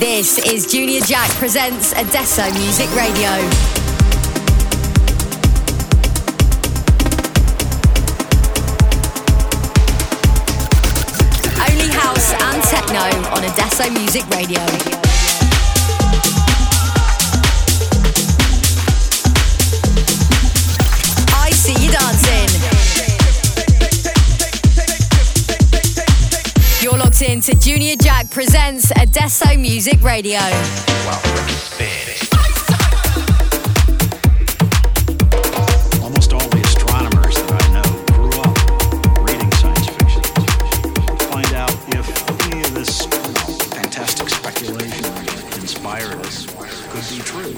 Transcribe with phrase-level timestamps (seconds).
[0.00, 3.28] This is Junior Jack presents Adesso Music Radio.
[11.68, 15.09] Only house and techno on Adesso Music Radio.
[27.42, 30.38] To Junior Jack presents Adesso Music Radio.
[36.02, 37.82] Almost all the astronomers that I know
[38.12, 40.22] grew up reading science fiction.
[41.30, 43.06] Find out if any of this
[43.72, 45.04] fantastic speculation
[45.60, 46.46] inspired us
[46.90, 47.54] could be true.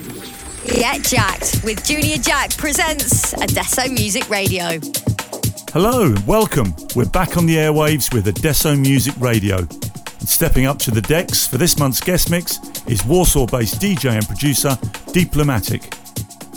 [0.67, 4.79] Get jacked with Junior Jack presents Adesso Music Radio.
[5.73, 6.75] Hello, and welcome.
[6.95, 9.57] We're back on the airwaves with Adesso Music Radio.
[9.57, 14.11] And stepping up to the decks for this month's guest mix is Warsaw based DJ
[14.11, 14.77] and producer
[15.15, 15.97] Deeplomatik.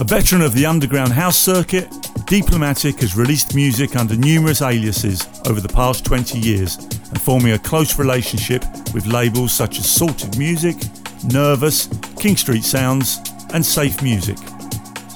[0.02, 1.90] A veteran of the underground house circuit,
[2.28, 7.60] Deeplomatik has released music under numerous aliases over the past 20 years and forming a
[7.60, 10.76] close relationship with labels such as Salted Music,
[11.24, 11.88] Nervous,
[12.20, 13.22] King Street Sounds,
[13.54, 14.38] and Safe Music.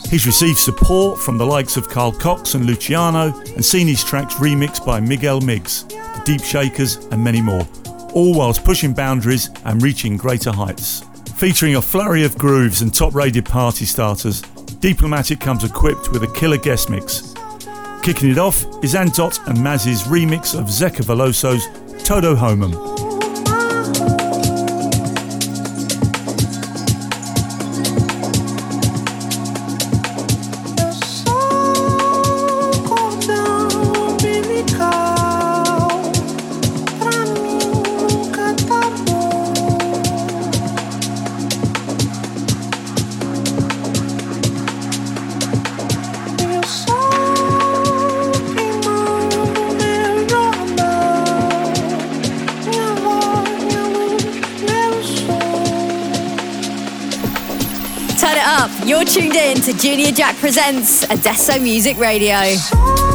[0.10, 4.34] He's received support from the likes of Carl Cox and Luciano and seen his tracks
[4.36, 7.68] remixed by Miguel Migs, the Deep Shakers, and many more,
[8.14, 11.04] all whilst pushing boundaries and reaching greater heights.
[11.38, 14.42] Featuring a flurry of grooves and top rated party starters,
[14.82, 17.36] Deeplomatik comes equipped with a killer guest mix.
[18.02, 21.68] Kicking it off is Antdot and Maz's remix of Zeca Veloso's
[22.04, 22.99] Todo Homem.
[59.80, 63.09] Junior Jack Presents Adesso Music Radio.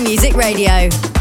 [0.00, 1.11] Music Radio.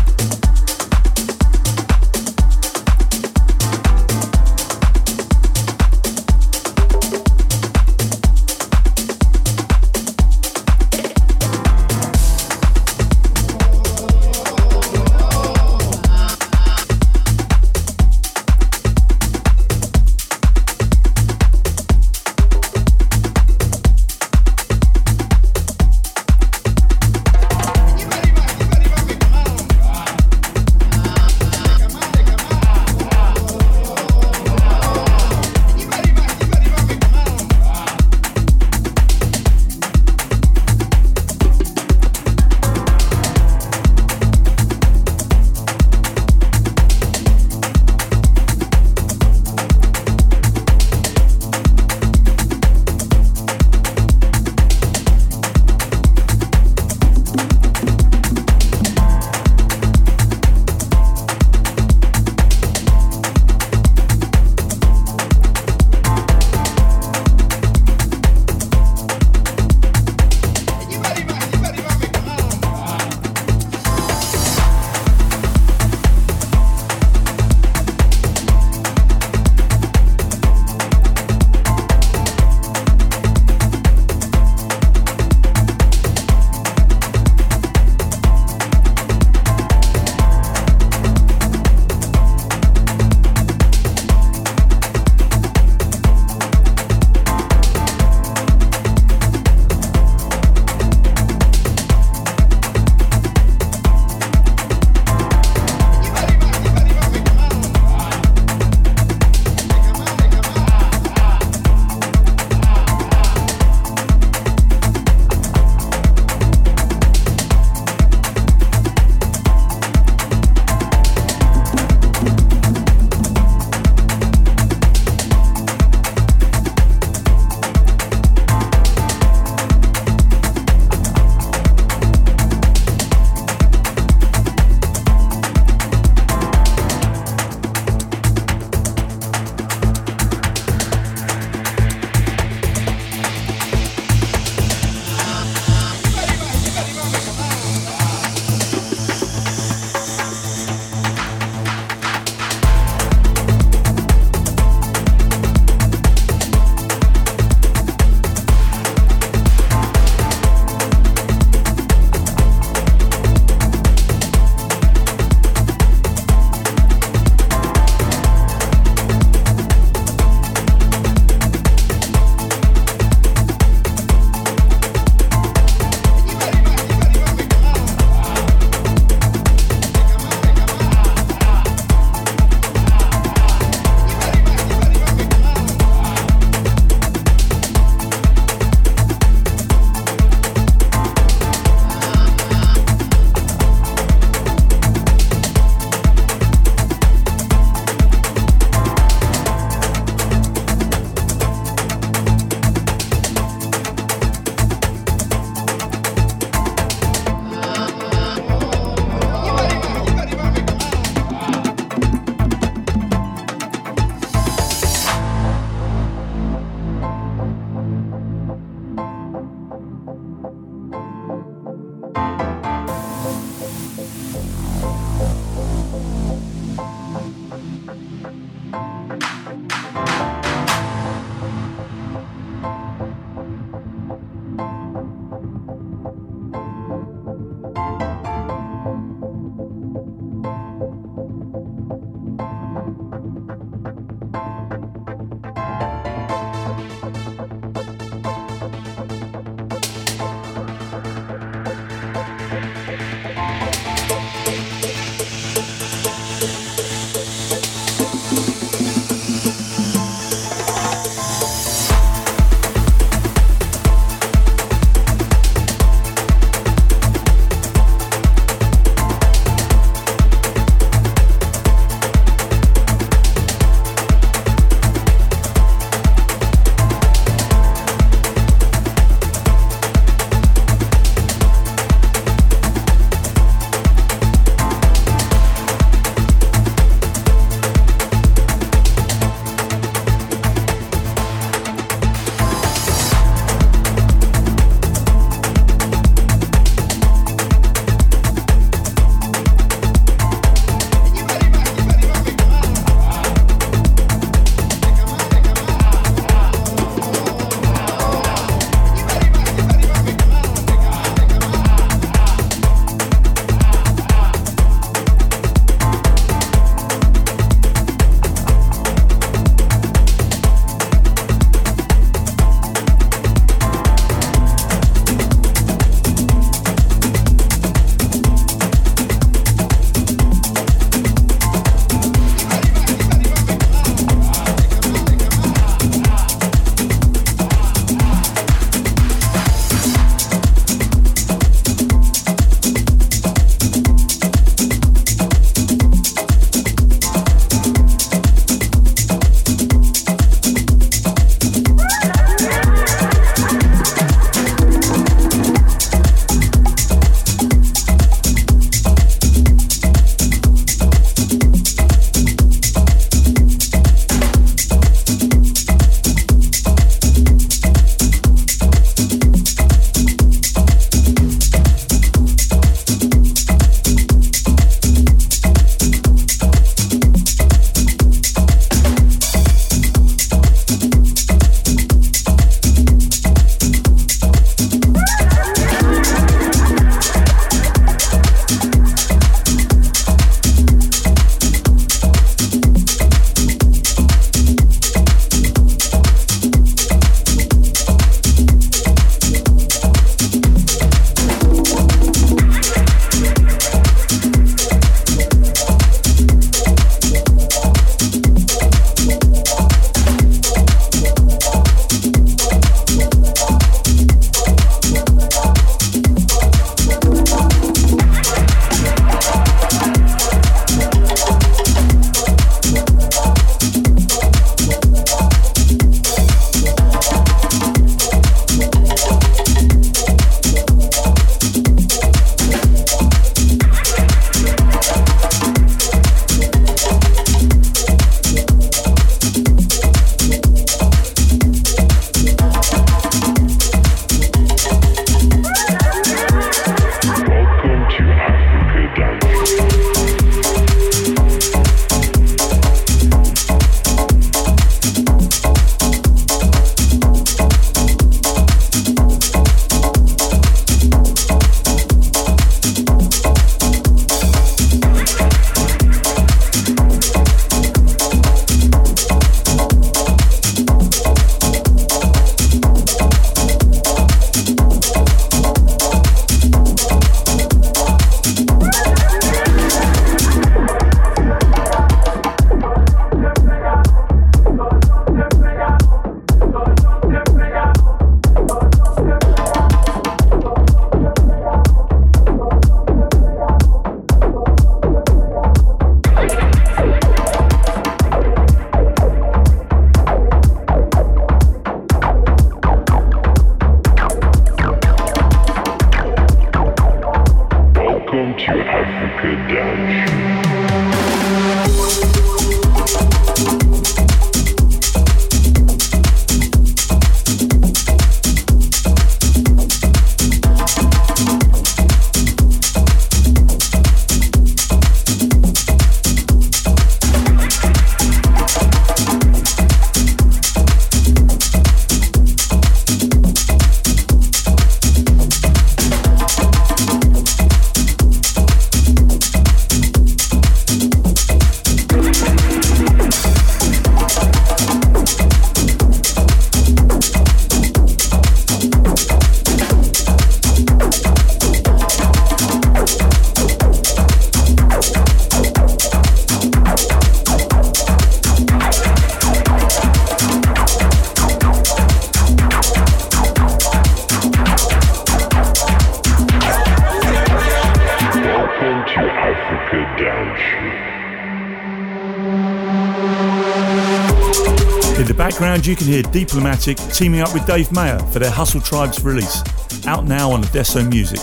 [575.62, 579.44] Background, you can hear Deeplomatik teaming up with Dave Mayer for their Hustle Tribes release,
[579.86, 581.20] out now on Adesso Music.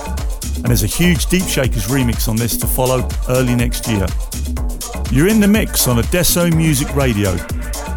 [0.57, 4.07] And there's a huge Deep Shakers remix on this to follow early next year.
[5.11, 7.35] You're in the mix on Adesso Music Radio.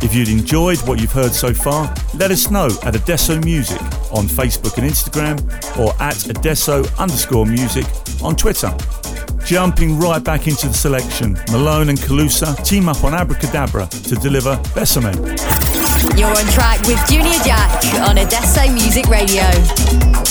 [0.02, 4.26] If you'd enjoyed what you've heard so far, let us know at Adesso Music on
[4.26, 5.38] Facebook and Instagram
[5.78, 7.86] or at Adesso underscore music
[8.24, 8.72] on Twitter.
[9.46, 14.56] Jumping right back into the selection, Malone and Calussa team up on Abracadabra to deliver
[14.74, 15.81] Besame.
[16.18, 20.31] You're on track with Junior Jack on Adesso Music Radio.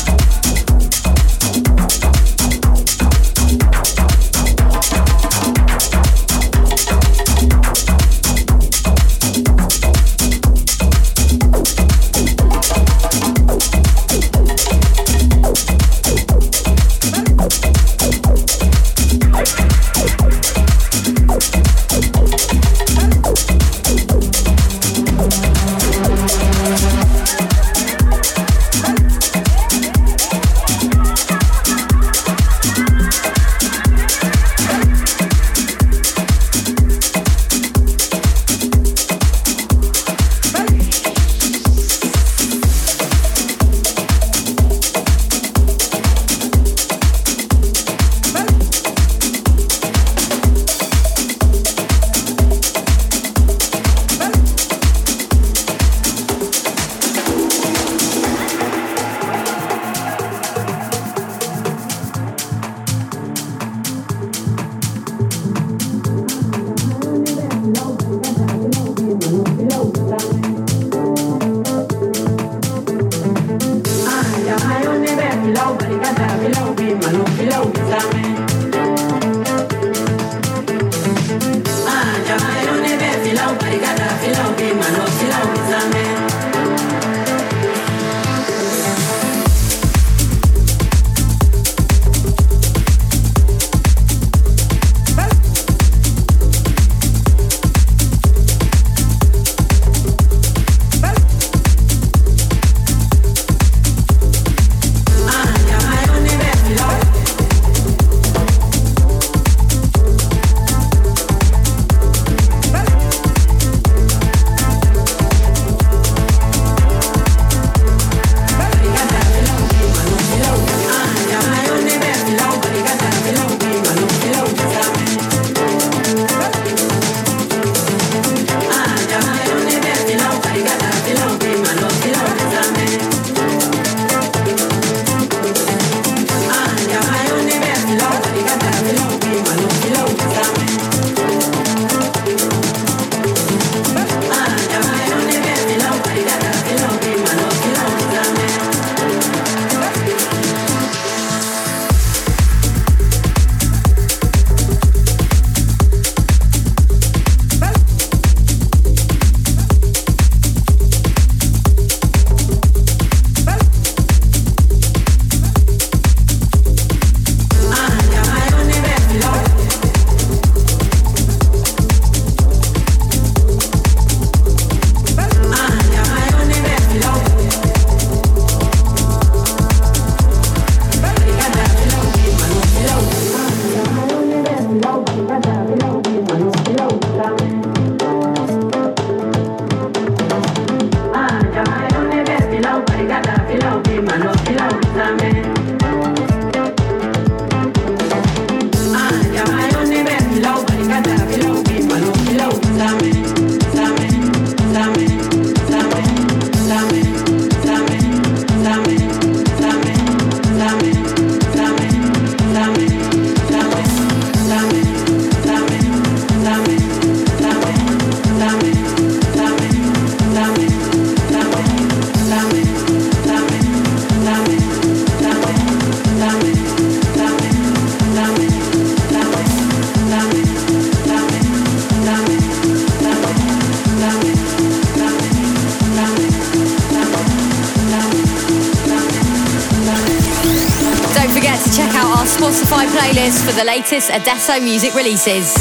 [242.40, 245.54] Spotify playlist for the latest Adesso music releases.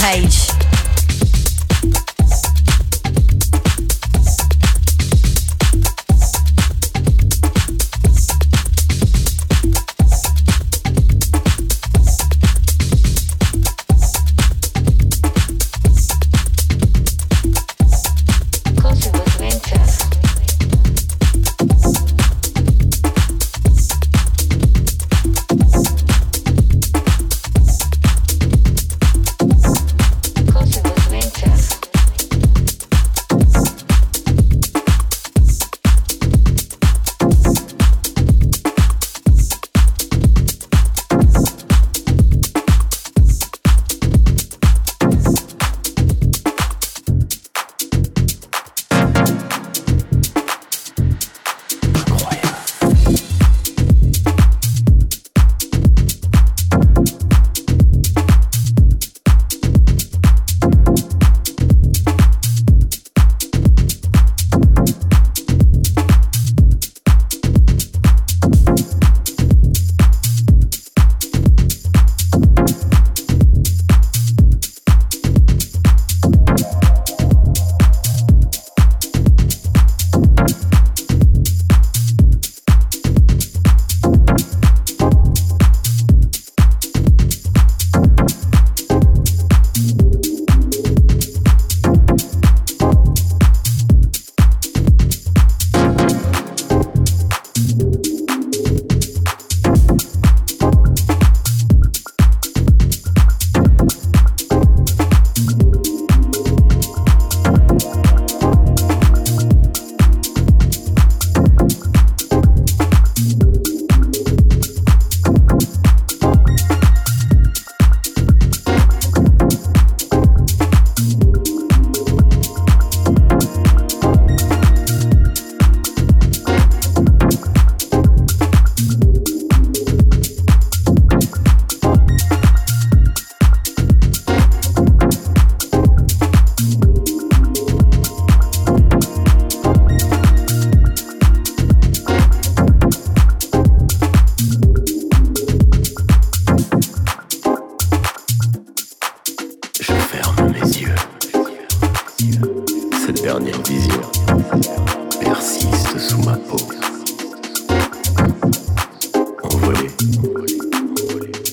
[0.00, 0.39] page.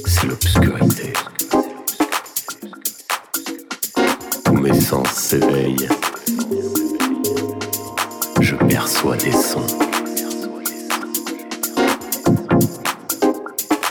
[0.05, 1.13] c'est l'obscurité.
[4.43, 5.89] Tous mes sens s'éveillent.
[8.39, 9.65] Je perçois des sons.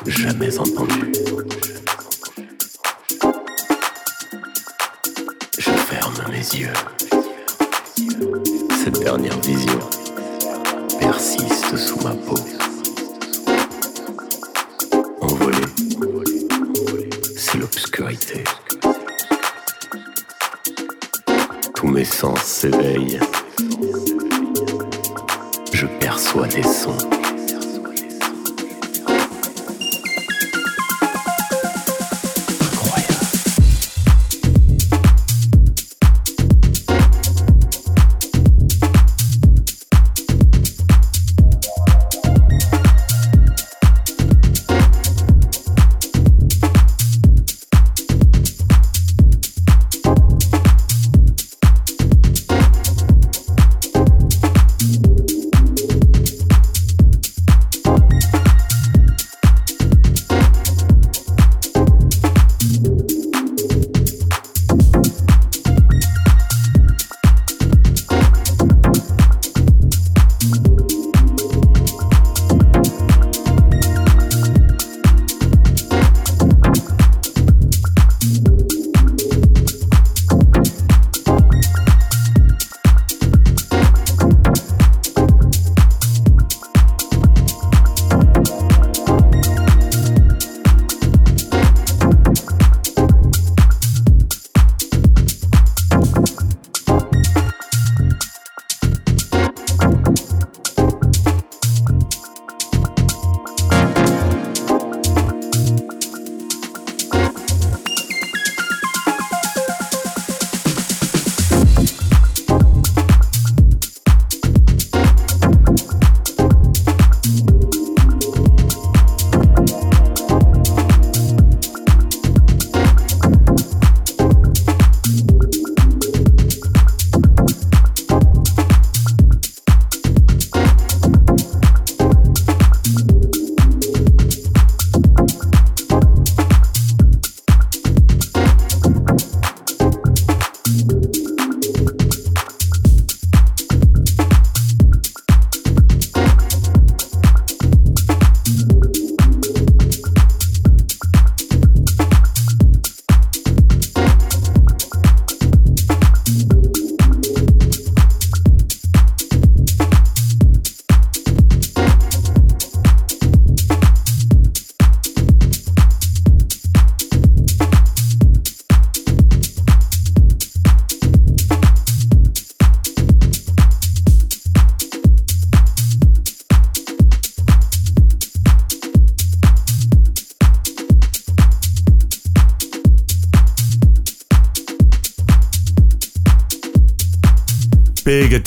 [0.06, 1.25] Jamais entendus.
[22.64, 23.25] Mes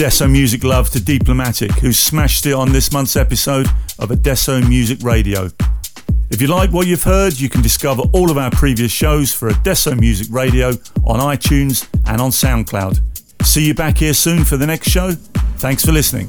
[0.09, 3.67] Adesso Music love to Deeplomatik, who smashed it on this month's episode
[3.99, 5.51] of Adesso Music Radio.
[6.31, 9.49] If you like what you've heard, you can discover all of our previous shows for
[9.49, 10.69] Adesso Music Radio
[11.05, 12.99] on iTunes and on SoundCloud.
[13.45, 15.11] See you back here soon for the next show.
[15.57, 16.27] Thanks for listening.